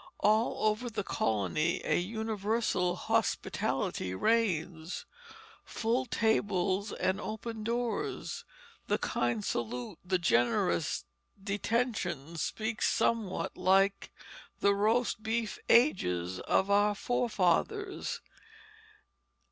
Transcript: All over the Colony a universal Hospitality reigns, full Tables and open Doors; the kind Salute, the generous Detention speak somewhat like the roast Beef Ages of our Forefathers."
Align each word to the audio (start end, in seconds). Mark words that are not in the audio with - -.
All 0.17 0.67
over 0.67 0.89
the 0.89 1.03
Colony 1.03 1.79
a 1.83 1.95
universal 1.95 2.95
Hospitality 2.95 4.15
reigns, 4.15 5.05
full 5.63 6.07
Tables 6.07 6.91
and 6.91 7.21
open 7.21 7.63
Doors; 7.63 8.43
the 8.87 8.97
kind 8.97 9.45
Salute, 9.45 9.99
the 10.03 10.17
generous 10.17 11.05
Detention 11.43 12.35
speak 12.37 12.81
somewhat 12.81 13.55
like 13.55 14.09
the 14.59 14.73
roast 14.73 15.21
Beef 15.21 15.59
Ages 15.69 16.39
of 16.39 16.71
our 16.71 16.95
Forefathers." 16.95 18.21